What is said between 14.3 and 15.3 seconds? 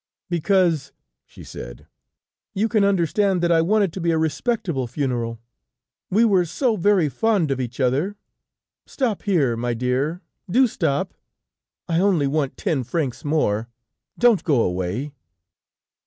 go away."